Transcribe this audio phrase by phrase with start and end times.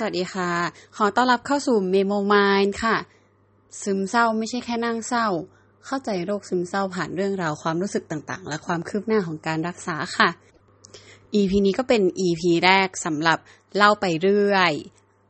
[0.00, 0.50] สวัสดีค่ะ
[0.96, 2.96] ขอต้อนรับเข้าสู่เมโมมายค่ะ
[3.82, 5.26] ซึมเศร้าไม่ใช่แค่นั่งเศร้า
[5.86, 10.28] เข้าใจโรคซึมเศร้าผ่านเรื่องราวความรู้สึกต่างๆ และความคืบหน้าของการรักษาค่ะ
[11.34, 13.38] EP นี้ก็เป็น EP แรกสำหรับ
[13.76, 14.72] เล่าไปเรื่อย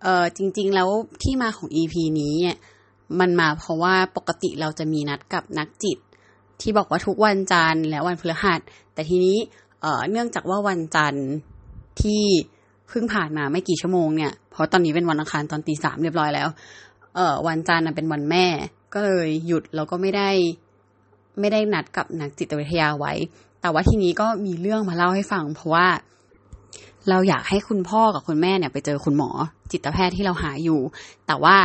[0.02, 0.88] เออจริงๆ แล้ว
[1.22, 2.56] ที่มาของ EP นี้เนี่ย
[3.20, 5.98] มันมาเพราะว่าปกติเราจะมีนัดกับนักจิต
[6.60, 8.60] ที่บอกว่าทุกวันจันทร์และวันพฤหัส
[8.94, 9.38] แต่ทีนี้
[9.80, 11.28] เออเนื่องจากว่าวันจันทร์
[12.02, 12.24] ที่
[12.88, 16.48] เพิ่งผ่านมาไม่กี่ชั่วโมงเนี่ย เพราะตอนนี้เป็นวันอังคารตอนตีสามเรียบร้อยแล้ว
[17.14, 18.46] เออวันจันทร์เป็นวันแม่
[18.94, 20.30] ก็เลยหยุดแล้วก็ไม่ได้
[21.40, 23.12] ไม่ได้นัดกับนักจิตวิทยาไว้
[23.60, 25.86] แต่ว่าทีนี้ก็มีเรื่องมาเล่าให้ฟัง เพราะว่า
[27.08, 29.30] เราอยากให้คุณพ่อกับคุณแม่เนี่ยไปเจอคุณหมอ
[29.72, 30.80] จิตแพทย์ที่เราหาอยู่
[31.26, 31.56] แต่ว่า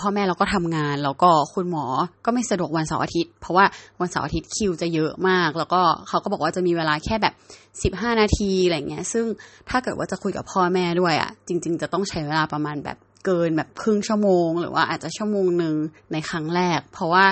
[0.00, 1.84] พ่อแม่เราก็ทำงาน แล้วก็คุณหมอ
[2.24, 3.64] ก็ไม่สะดวกวันเสาร์อาทิตย์ เพราะว่า
[4.00, 7.34] วันเสาร์อาทิตย์คิวจะเยอะมาก แล้วก็เขาก็บอกว่าจะมีเวลาแค่แบบ
[7.82, 9.24] สิบห้านาทีอะไรเงี้ย ซึ่ง
[9.68, 15.74] ถ้าเกิดว่าจะคุยกับพ่อแม่ด้วยอะ่ะ จริง ๆ จะต้องใช้เวลาประมาณแบบเกินแบบครึ่งชั่วโมง หรือว่าอาจจะชั่วโมงหนึ่ง
[16.12, 17.24] ในครั้งแรก เพราะว่า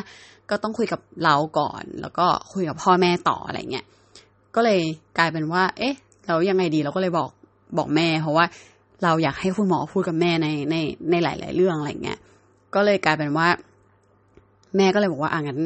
[0.51, 3.87] ก็ต้องคุยกับเราก่อน แล้วก็คุยกับพ่อแม่ต่ออะไรเงี้ย
[4.55, 4.81] ก็เลย
[5.19, 5.95] กลายเป็นว่า เอ๊ะ
[6.27, 7.31] เรายังไงดีเราก็เลยบอก
[7.79, 8.45] บอกแม่ เพราะว่า
[9.05, 10.77] เราอยากให้คุณหมอพูดกับแม่ในใน
[11.11, 12.19] ในหลาย ๆ เรื่องอะไรเงี้ย
[12.75, 13.49] ก็เลยกลายเป็นว่า
[14.77, 15.61] แม่ก็เลยบอกว่าอ่างั้น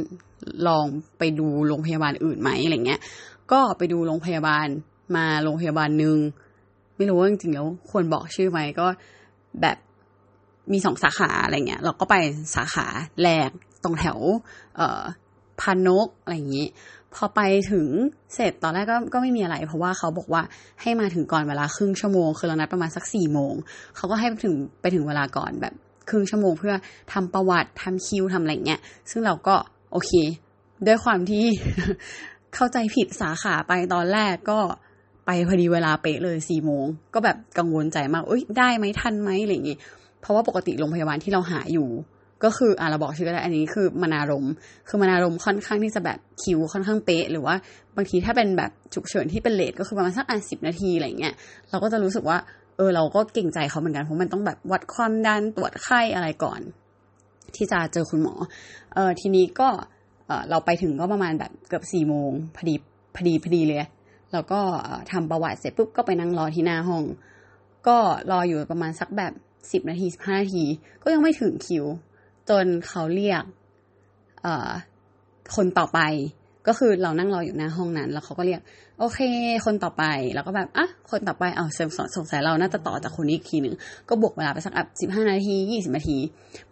[0.69, 0.85] ลอง
[1.19, 3.01] ไปดูโรงพยาบาลอื่นไหมอะไรเงี้ย
[3.53, 4.67] ก็ไปดูโรงพยาบาล
[5.17, 6.19] มาโรงพยาบาลหนึ่ง
[6.97, 8.87] ไม่รู้ว่าจริงๆแล้วควรบอกชื่อไหมก็
[9.63, 9.77] แบบ
[10.73, 12.15] มีสองสาขาอะไรเงี้ย เราก็ไป
[12.55, 12.87] สาขา
[13.23, 13.49] แรก
[13.85, 14.19] ตรงแถว
[14.77, 15.03] เอ่อ
[15.61, 16.67] พานกอะไรอย่างนี้
[17.15, 17.41] พอไป
[17.73, 17.87] ถึง
[18.35, 20.43] เสร็จตอนแรกก็ก็ไม่มีอะไร เพราะว่าเขาบอกว่า
[20.83, 23.53] ให้มาถึงก่อนเวลาครึ่งชั่วโมง คือเรานัดประมาณสักสี่โมง
[23.97, 25.75] เขาก็ให้ไปถึงไปถึงเวลาก่อนแบบ
[26.09, 26.75] ครึ่งชั่วโมงเพื่อ
[27.13, 29.55] ทำประวัติทำคิวทำอะไรเงี้ยซึ่งเราก็
[29.93, 30.13] โอเค
[30.87, 31.45] ด้วยความที่
[32.55, 34.59] เข้าใจผิดสาขาไปตอนแรกก็
[35.27, 36.85] ไปพอดีเวลาเป๊ะเลยสี่โมง
[37.15, 39.77] ก็แบบกังวลใจมากเอ้ยได้ไหมทันไหมอะไรอย่างงี้
[40.21, 41.89] เพราะว่าปกติโรงพยาบาลที่เราหาอยู่
[42.45, 44.47] ก็คืออะเราบอกชื่อก็ได้อันนี้คือมนารม
[44.89, 47.55] คือมนารมค่อนข้างที่จะแบบคิวค่อนข้างเป๊ะ หรือว่า
[47.97, 51.35] บางทีถ้าเป็นแบบฉุกเฉินที่เป็นเลทก็คือประมาณสักอะสิบนาทีอะไรเงี้ย
[51.71, 52.39] เราก็จะรู้สึกว่า
[52.77, 56.61] เออเราก็เก่งใจเขาเหมือนกันเพราะมันต้องแบบวัดความดันตรวจไข้อะไรก่อน
[57.57, 58.35] ที่จะเจอคุณหมอ
[58.95, 59.69] เออทีนี้ก็
[60.27, 62.75] เออเราไปถึงก็ประมาณแบบเกือบสี่โมงพอดี
[63.15, 63.79] พอดีพอดีเลย
[64.33, 64.61] แล้วก็
[65.13, 67.05] ทำประวัติเสร็จปุ๊บก็ไปนั่งรอที่หน้าห้อง
[67.89, 67.97] ก็
[68.31, 69.33] รออยู่ประมาณสักแบบ
[69.73, 70.65] สิบนาทีสิบห้านาที
[71.03, 71.85] ก็ยังไม่ถึงคิว
[72.49, 73.43] จนเขาเรียก
[74.43, 74.47] เอ
[75.57, 76.01] คนต่อไป
[76.69, 78.61] ก็คือเรานั่งรออยู่หน้าห้องนั้น แล้วเขาก็เรียก
[78.99, 79.21] โอเค
[79.65, 80.05] คนต่อไป
[80.35, 81.65] แล้วก็แบบอะคนต่อไปเอา
[82.17, 83.75] สงสัยเราน่าจะต่อจากคนนี้อีกทีหนึ่ง
[84.09, 86.19] ก็บวกเวลาไปสักอับสิบห้านาทียี่สิบนาที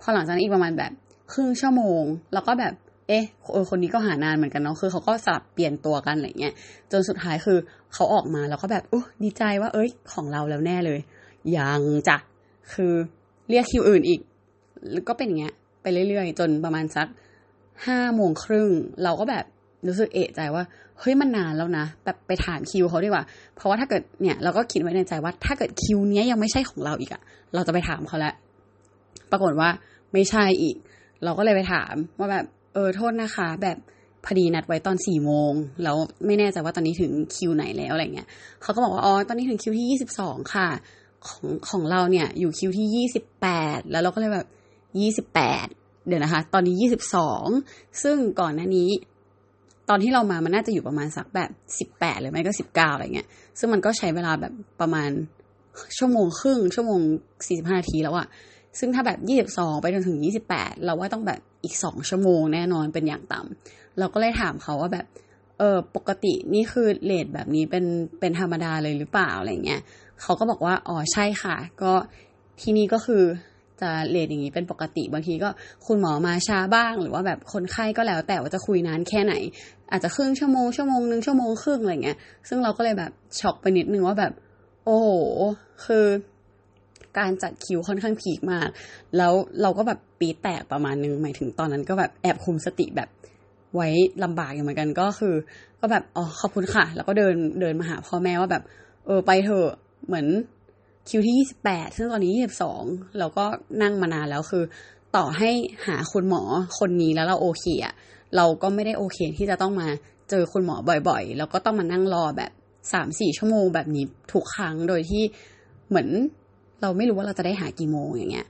[0.00, 0.92] พอหลังจากนั้นอีกประมาณแบบ
[1.32, 2.02] ครึ่งชั่วโมง
[2.34, 2.75] แล้วก็แบบ
[3.08, 6.54] เอ๊ะเอคนนี้ก็หานานเหมือนกันเนาะคือเขาก็สลับเปลี่ยนตัวกันอะไรเงี้ย
[6.92, 7.58] จนสุดท้ายคือ
[7.94, 11.00] เขาออกมาแล้วก็แบบอู้ดีใจว่า เอ้ย ของเราแล้วแน่เลย
[11.56, 12.16] ยังจ้ะ
[12.72, 12.92] คือ
[13.48, 14.20] เรียกคิวอื่นอีก
[14.92, 17.08] แล้วก็เป็นอย่างเงี้ย ไปเรื่อยๆ จนประมาณสัก
[17.86, 18.70] ห้าโมงครึ่ง
[19.04, 19.44] เราก็แบบ
[19.86, 20.64] รู้สึกเอะใจว่า
[21.00, 23.24] เฮ้ยมันนานแล้วนะแบบไปถามคิวเขาดีกว่า
[23.56, 27.22] เพราะว่าถ้าเกิดเนี่ยเราก็คิดไว้ในใจว่า ถ้าเกิดคิวเนี้ยยังไม่ใช่ของเราอีกอะ
[27.54, 28.34] เราจะไปถามเขาแล้ว
[29.30, 29.69] ปรากฏว่า
[30.12, 30.76] ไม่ใช่อีก
[31.24, 33.76] เราก็เลยไปถามว่าแบบเออโทษนะคะ แบบ
[34.24, 35.52] พอดีนัดไว้ตอนสี่โมง
[35.82, 35.96] แล้ว
[36.26, 38.28] ไม่แน่ใจว่าตอนนี้ถึงคิวไหนแล้วอะไรเงี้ย
[38.62, 40.69] เขาก็บอกว่าอ๋อตอนนี้ถึงคิวที่ยี่สิบสองค่ะ
[41.26, 43.46] ของของเราเนี่ยอยู่คิวที่ยี่สิบแป
[43.78, 44.46] ดแล้วเราก็เลยแบบ
[45.00, 45.66] ยี่สิบแปด
[46.06, 47.46] เดี๋ยวนะคะ ตอนนี้ยี่สิบสอง
[48.02, 48.90] ซึ่งก่อนหน้านี้
[49.88, 53.28] ตอนที่เรามามันน่าจะอยู่ประมาณสักแบบสิบแปดหรือไม่ก็สิบเก้าอะไรเงี้ย
[53.58, 55.10] ซึ่งมันก็ใช้เวลาแบบประมาณ
[55.98, 57.00] ชั่วโมงครึ่ง ชั่วโมง
[57.46, 58.26] สี่สิบห้านาทีแล้วอะ
[58.78, 65.06] ซึ่งถ้าแบบยี่สิบสองไปจนถึงยี่สิบแปดเราว่าต้องแบบอีกสองชั่วโมงแน่นอนเป็นอย่างต่ำเราก็เลยถามเขาว่าแบบ
[65.58, 67.84] เออปกตินี่คือเลทแบบนี้เป็น
[68.20, 69.80] เป็นธรรมดาเลยหรือเปล่าอะไรเงี้ย
[70.22, 71.92] เขาก็บอกว่าอ๋อใช่ค่ะ ก็
[72.60, 73.22] ที่นี่ก็คือ
[73.82, 75.48] จะเลทอย่างนี้เป็นปกติ บางทีก็
[75.86, 79.34] คุณหมอมาช้าบ้าง หรือว่าแบบคนไข้ก็แล้วแต่ว่าจะคุยนานแค่ไหน
[79.90, 82.19] อาจจะครึ่งชั่วโมงชั่วโมงหนึ่งชั่วโมงครึ่งอะไรเงี้ย
[82.49, 83.10] ซึ่งเราก็เลยแบบ
[83.40, 84.32] ช็อกไปนิดนึงว่าแบบ
[84.84, 85.08] โอ้โห
[85.84, 86.06] คือ
[87.19, 88.69] การจัดคิวค่อนข้างพีคมาก
[89.16, 89.32] แล้ว
[89.62, 93.08] เราก็แบบปีแตกประมาณนึง หมายถึงตอนนั้นก็แบบแอบคุมสติแบบ
[93.75, 93.88] ไว้
[94.25, 95.34] ลำบากอยู่เหมือนกันก็คือ
[95.81, 98.62] ก็แบบอ๋อขอบคุณค่ะ แล้วก็เดินเดินมาหาพ่อแม่ว่าแบบ
[99.06, 99.69] เออไปเถอะ
[100.06, 100.26] เหมือน
[101.10, 102.82] คิวที่ยี่สิบแปดซึ่งตอนนี้ยี่สิบสอง
[103.18, 103.44] เราก็
[103.82, 104.64] นั่งมานานแล้วคือ
[105.16, 105.50] ต่อให้
[105.86, 106.42] หาคุณหมอ
[106.78, 107.94] คนนี้แล้วเราโอเคอะ
[108.36, 109.88] เราก็ไม่ได้โอเคที่จะต้องมา
[110.30, 110.76] เจอคุณหมอ
[111.08, 112.50] บ่อยๆ แล้วก็ต้องมานั่งรอแบบ
[112.92, 115.22] สามสี่ชั่วโมงแบบนี้ทุกครั้งโดยที่
[115.88, 116.08] เหมือน
[116.82, 118.46] เราไม่รู้ว่าเราจะได้หากี่โมงอย่างเงี้ย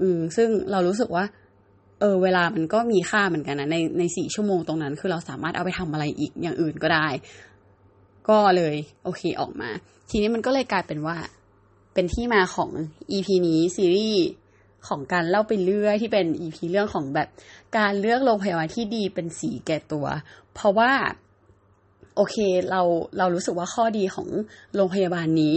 [0.00, 1.24] อืม ซึ่งเรารู้สึกว่า
[2.00, 7.08] เออ เวลามันก็มีค่าเหมือนกันนะในในสี่ชั่วโมงตรงนั้น คือเราสามารถเอาไปทำอะไรอีกอย่างอื่นก็ได้
[8.28, 8.74] ก็เลย
[9.04, 9.70] โอเคออกมา
[10.10, 11.16] ทีนี้มันก็เลยกลายเป็นว่า
[11.94, 12.70] เป็นที่มาของ
[13.10, 14.26] EP นี้ซีรีส์
[14.88, 17.28] ของการเล่าไปเรื่อยที่เป็น EP เรื่องของแบบ
[17.78, 20.06] การเลือกโรงพยาบาลที่ดีเป็นสีแก่ตัว
[20.54, 20.90] เพราะว่า
[22.16, 22.36] โอเค
[22.70, 22.82] เรา
[23.18, 24.28] เรารู้สึกว่าข้อดีของ
[24.74, 25.56] โรงพยาบาลนี้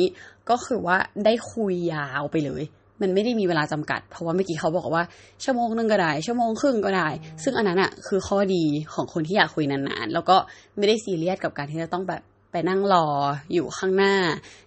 [0.49, 2.63] ก็คือว่าได้คุยยาวไปเลย
[3.01, 5.03] มันไม่ได้มีเวลาจำกัด เพราะว่าเมื่อกี้เขาบอกว่า
[5.43, 7.07] ชั่วโมงนึงก็ได้ ชั่วโมงครึ่งก็ได้
[7.43, 10.38] ซึ่งอันนั้นอะคือข้อดีของคนที่อยากคุยนานๆแล้วก็
[10.77, 12.21] ไม่ได้ซีเรียสกับการที่จะต้องแบบ
[12.55, 13.07] ไปนั่งรอ
[13.53, 14.15] อยู่ข้างหน้า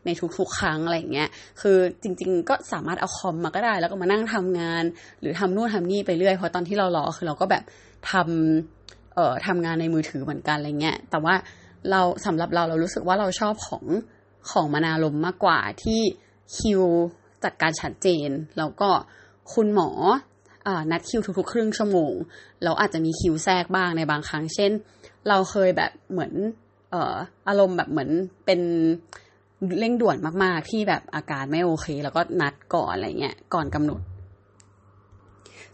[0.04, 1.28] ในทุกๆ ครั้งอะไรเงี้ย
[1.60, 4.84] คือจริง ๆ ก็สามารถเอาคอมมาก็ได้ แล้วก็มานั่งทำงาน
[5.20, 7.62] หรือทำนู่นทำนี่ไปเรื่อยเพราะตอนที่เรารอคือเราก็แบบ
[8.10, 11.34] ทำเอ่อทำงานในมือถือเหมือนกันอะไรเงี้ย แต่ว่า
[11.90, 13.84] เราสำหรับเราเรารู้สึกว่าเราชอบของ
[14.50, 16.00] ของมนาลมมากกว่าที่
[16.56, 16.82] คิว
[17.44, 18.90] จัดการชัดเจน แล้วก็
[19.52, 19.90] คุณหมอ
[20.66, 22.12] อนัดคิวทุกๆ ครึ่งชั่วโมง
[22.62, 24.72] แล้วอาจจะมีคิวแทรกบ้างในบางครั้ง เช่น
[25.28, 26.32] เราเคยแบบเหมือน
[26.90, 27.14] เอ่อ
[27.48, 28.10] อารมณ์แบบเหมือน
[28.46, 28.60] เป็น
[29.78, 34.00] เร่งด่วนมาก ๆ ที่แบบอาการไม่โอเค แล้วก็นัดก่อนอะไรเงี้ยก่อนกำหนด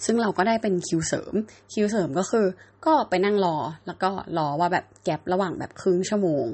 [0.05, 1.35] ซึ่งเราก็ได้เป็นคิวเสริม
[1.73, 2.47] คิวเสริมก็คือ
[2.87, 3.57] ก็ไปนั่งรอ
[3.87, 6.47] แล้วก็รอว่าแบบ gap ระหว่างแบบครึ่งชั่วโมง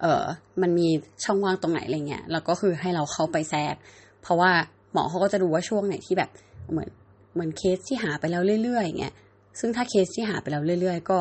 [0.00, 0.24] เออ
[0.62, 0.88] มันมี
[1.24, 3.74] ช่องว่างตรงไหนอะไรเงี้ยแล้วก็คือให้เราเข้าไปแทรก
[4.22, 4.50] เพราะว่า
[4.92, 6.30] หมอเขาก็จะดูว่าช่วงไหนที่แบบ
[6.70, 6.90] เหมือน
[7.34, 9.14] เหมือนเคสที่หาไปแล้วเรื่อยๆอย่างเงี้ย
[9.60, 11.20] ซึ่งถ้าเคสที่หาไปแล้วเรื่อย ๆ ก็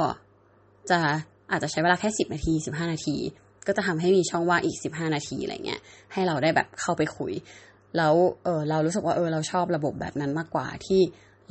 [0.91, 0.99] จะ
[1.51, 3.15] อาจจะใช้เวลาแค่สิบนาทีสิบห้านาที
[3.67, 5.81] ก็จะทำให้มีช่องว่างอีกสิบห้านาทีอะไรเงี้ย
[6.13, 7.33] ให้เราได้แบบเข้าไปคุย
[7.97, 8.13] แล้ว
[8.43, 11.01] เออเรารู้สึกว่าเออเราชอบระบบแบบนั้นมากกว่าที่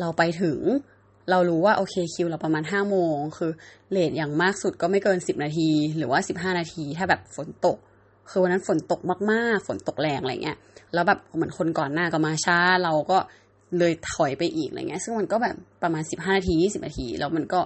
[0.01, 0.61] เราไปถึง
[1.31, 3.51] เรารู้ว่าโอเคคิวเราประมาณห้าโมง คือ
[3.91, 7.77] เลทอย่างมากสุดก็ไม่เกินสิบนาที หรือว่าสิบห้านาที ถ้าแบบฝนตก
[8.31, 9.01] คือวันนั้นฝนตก
[9.33, 10.59] มากๆ ฝนตกแรงอะไรเงี้ย
[10.95, 13.19] แล้วแบบเหมือนคนก่อนหน้าก็มาช้าเราก็
[13.79, 17.61] เลยถอยไปอีกอะไรเงี้ย ซึ่งมันก็แบบประมาณสิบห้านาทียี่สิบนาที แล้วมันก็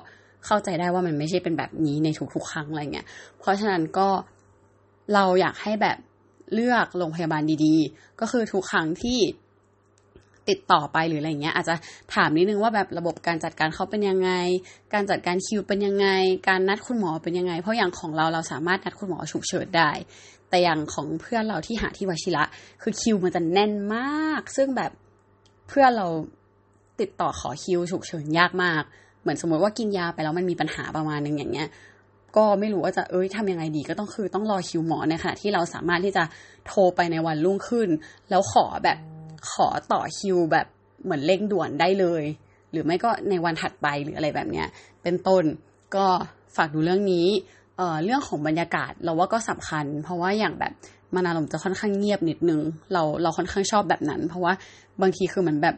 [0.46, 3.06] เข้าใจได้ว่ามันไม่ใช่เป็นแบบนี้ในทุกๆครั้งอะไรเงี้ย
[3.38, 4.08] เพราะฉะนั้นก็
[5.14, 5.98] เราอยากให้แบบ
[6.54, 9.18] เลือกโรงพยาบาลดีๆ ก็คือทุกครั้งที่
[10.48, 11.74] ติดต่อไปหรืออะไรเงี้ย อาจจะ
[12.14, 14.30] ถามนิดนึงว่าแบบระบบการจัดการเขาเป็นยังไง
[14.94, 16.08] การจัดการคิวเป็นยังไง
[16.48, 19.90] การนัดคุณหมอเป็นยังไง เพราะอย่างของเราเราสามารถนัดคุณหมอฉุกเฉินได้
[20.48, 22.44] แต่อย่างของเพื่อนเราที่หาที่วชิระ
[22.82, 24.92] คือคิวมันจะแน่นมาก ซึ่งแบบ
[25.68, 26.06] เพื่อนเรา
[27.00, 28.82] ติดต่อขอคิวฉุกเฉินยากมาก
[29.22, 31.68] เหมือนสมมติว่ากินยาไปแล้วมันมีปัญหาประมาณนึงอย่างเงี้ย
[32.36, 36.24] ก็ไม่รู้ว่าจะเอ้ยทำยังไงดีก็ต้องคือต้องรอคิวหมอในขณะที่เราสามารถที่จะ
[36.66, 37.88] โทรไปในวันรุ่งขึ้น
[38.30, 38.98] แล้วขอแบบ
[39.52, 40.66] ขอต่อคิวแบบ
[41.04, 42.24] เหมือนเร่งด่วนได้เลย
[42.72, 44.66] หรือไม่ก็ในวันถัดไปหรืออะไรแบบเนี้ย
[45.02, 45.44] เป็นต้น
[45.96, 46.06] ก็
[46.56, 47.26] ฝากดูเรื่องนี้
[47.76, 50.72] เอ่อเรื่องของบรรยากาศเราว่าก็สำคัญ เพราะว่าอย่างแบบ
[51.14, 52.60] มานารมจะค่อนข้างเงียบนิดนึง
[52.92, 54.52] เราเราค่อนข้างชอบแบบนั้น เพราะว่า
[55.02, 55.76] บางทีคือเหมือนแบบ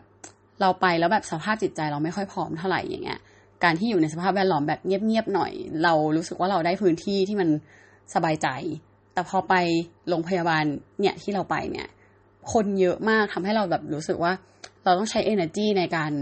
[0.60, 3.20] เราไปแล้วแบบสภาพจิตใจเราไม่ค่อยพร้อมเท่าไหร่อย่างเงี้ย
[3.64, 5.52] การที่อยู่ในสภาพแวดล้อมแบบเงียบๆหน่อย
[5.84, 7.48] เรารู้สึกว่าเราได้พื้นที่ที่มัน
[8.14, 8.48] สบายใจ
[9.14, 9.54] แต่พอไป
[10.08, 10.64] โรงพยาบาล
[11.00, 11.88] เนี่ยที่เราไปเนี่ย
[12.52, 14.32] คนเยอะมากทำให้เราแบบรู้สึกว่า
[14.84, 16.12] เราต้องใช้ energy ในการ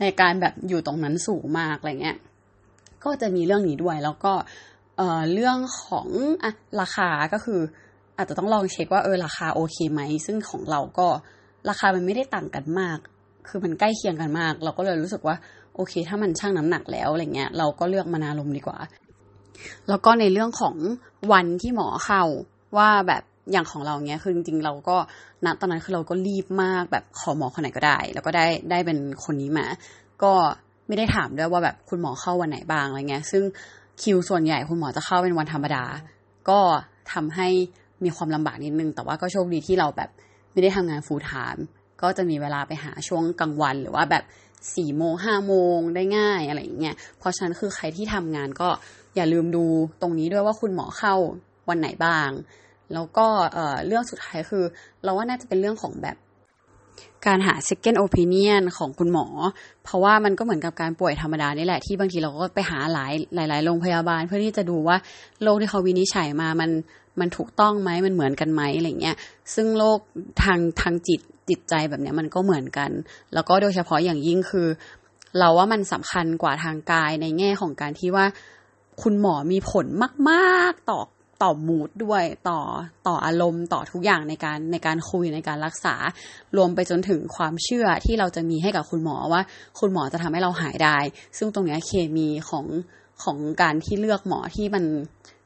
[0.00, 2.16] ในการแบบอยู่ตรงนั้นสูงมากอะไรเงี้ย
[3.04, 4.32] ก็จะมีเรื่องนี้ด้วยแล้วก็
[4.96, 6.08] เอ่อเรื่องของ
[6.44, 7.60] อะราคาก็คือ
[8.16, 11.06] อาจจะต้องลองเช็คว่าเออราคาโอเคไหม ซึ่งของเราก็
[11.68, 12.98] ราคามันไม่ได้ต่างกันมาก
[13.48, 15.36] คือมันใกล้เคียงกันมาก เราก็เลยรู้สึกว่า
[15.74, 18.78] โอเค ถ้ามันช่างน้ำหนักแล้วอะไรเงี้ย เราก็เลือกมานารมดีกว่า
[19.88, 20.76] แล้วก็ในเรื่องของ
[21.32, 22.22] วันที่หมอเข้า
[22.76, 24.96] ว่าแบบอย่างของเราเนี้ยคือจริงๆเราก็
[25.44, 29.66] ณตอนนั้นคือเราก็รีบมากแบบขอหมอคนไหนก็ได้ แล้วก็ได้ได้เป็นคนนี้มา
[30.22, 30.32] ก็
[30.88, 33.42] ไม่ได้ถามด้วยว่าแบบคุณหมอเข้าวันไหนบ้างอะไรเงี้ย ซึ่ง
[34.02, 35.84] คิวส่วนใหญ่คุณหมอจะเข้าเป็นวันธรรมดา
[36.48, 36.60] ก็
[37.12, 37.48] ทำให้
[38.04, 40.10] มีความลำบากนิดนึง แต่ว่าก็โชคดีที่เราแบบ
[40.52, 41.64] ไม่ได้ทำงานฟูลไทม์
[42.02, 44.24] ก็จะมีเวลาไปหาช่วงกลางวัน หรือว่าแบบ
[44.76, 48.68] สี่โมงห้าโมงได้ง่ายอะไรอย่างเงี้ยเพราะฉะนั้นคือใครที่ทำงานก็
[49.16, 49.64] อย่าลืมดู
[50.02, 51.14] ตรงนี้ด้วยว่าคุณหมอเข้า
[51.68, 52.30] วันไหนบ้าง
[52.92, 54.64] แล้วก็เอ่อเรื่องสุดท้ายคือ
[55.02, 56.16] เราว่าน่าจะเป็นเรื่องของแบบ
[57.26, 59.26] การหา second opinion ของคุณหมอ
[59.84, 63.12] เพราะว่ามันก็เหมือนกับการป่วยธรรมดานี่แหละที่บางทีเราก็ไปหาหลาย
[63.48, 64.96] หลาย ๆ โรงพยาบาลเพื่อที่จะดูว่า
[65.42, 66.70] โรคที่เขาวินิจฉัยมามัน
[67.20, 69.16] มันถูกต้องไหมมันเหมือนกันไหมอะไรเงี้ย
[69.54, 69.98] ซึ่งโรค
[70.42, 72.90] ทางทางจิตจิตใจแบบเนี้ยมันก็เหมือนกัน
[73.34, 74.68] แล้วก็โดยเฉพาะอย่างยิ่งคือ
[75.38, 78.26] เราว่ามันสำคัญกว่าทางกายในแง่ของการที่ว่า
[79.02, 79.86] คุณหมอมีผล
[80.30, 81.00] มากๆต่อ
[81.42, 82.60] ต่อมูดด้วยต่อ
[83.06, 85.94] ต่ออารมณ์ต่อทุกอย่างในการในการคุยในการรักษา
[86.56, 89.42] รวมไปจนถึงความเชื่อที่เราจะมีให้กับคุณหมอว่า
[89.80, 90.98] คุณหมอจะทำให้เราหายได้
[91.38, 92.66] ซึ่งตรงนี้เคมีของ
[93.24, 94.84] ของการที่เลือกหมอที่มัน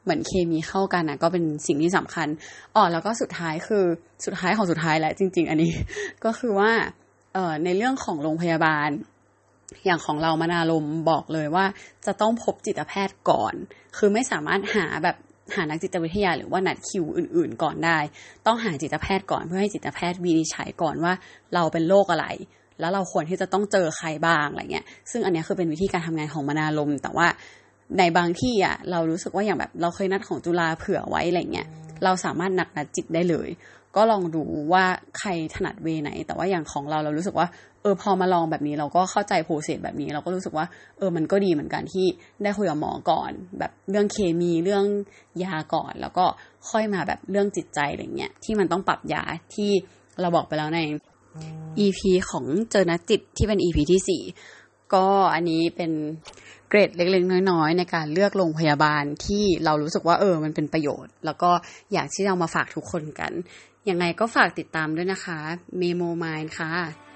[0.09, 2.29] เหมือนเคมีเข้ากันนะก็เป็นสิ่งที่สำคัญ
[2.75, 3.85] อ๋อแล้วก็สุดท้ายคือ
[4.25, 5.73] สุดท้ายของสุดท้ายแหละจริง ๆ อันนี้
[6.25, 6.71] ก็คือว่า
[7.35, 8.89] เอ่อในเรื่องของโรงพยาบาล
[9.85, 11.65] อย่างของเรามานารมบอกเลยว่า
[12.07, 13.55] จะต้องพบจิตแพทย์ก่อน
[13.97, 15.17] คือไม่สามารถหาแบบ
[15.55, 17.99] หานักจิตวิทยาหรือว่านัดคิวอื่น ๆ ก่อนได้
[18.47, 21.13] ต้องหาจิตแพทย์ก่อนเพื่อให้จิตแพทย์วินิจฉัยก่อนว่า
[21.55, 22.27] เราเป็นโรคอะไร
[22.81, 27.27] แล้วเราควรที่จะต้องเจอใครบ้างอะไรเงี้ย ซึ่งอันนี้คือเป็นวิธีการทำงานของมนาลม แต่ว่า
[27.99, 31.67] ในบางที่อะเรารู้สึกว่าอย่างแบบเราเคยนัดของจุฬาเผื่อไว้อะไรเงี้ย
[32.05, 33.49] เราสามารถนัดนัดจิตได้เลย
[33.97, 34.43] ก็ลองดู
[34.73, 34.85] ว่า
[35.19, 37.49] ใครถนัดเวไหน แต่ว่าอย่างของเราเรารู้สึกว่า
[37.83, 40.67] เออพอมาลองแบบนี้เราก็เข้าใจโปรเซสแบบนี้ เราก็รู้สึกว่า
[40.99, 42.07] เออมันก็ดีเหมือนกันที่
[42.43, 44.85] ได้คุยกับหมอก่อน แบบเรื่องเคมีเรื่อง
[45.45, 46.25] ยาก่อน แล้วก็
[46.71, 49.23] ค่อยมาแบบเรื่องจิตใจอะไรเงี้ยที่มันต้องปรับยา
[49.55, 49.71] ที่
[50.21, 50.81] เราบอกไปแล้วใน
[51.79, 54.23] EP ของเจอนัดจิตที่เป็น EP ที่สี่
[54.95, 55.91] ก็อันนี้เป็น
[56.69, 61.51] เกรดเล็กๆ น้อยๆ ในการเลือกโรงพยาบาลที่เรารู้สึกว่าเออ มันเป็นประโยชน์ แล้วก็
[61.93, 63.33] อยากที่จะเอามาฝากทุกคนกัน
[63.91, 65.39] ยังไงก็ฝากติดตามด้วยนะคะ
[65.81, 67.08] Memo Mind ค่ะ